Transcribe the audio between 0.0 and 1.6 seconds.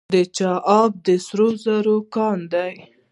د چاه اب د سرو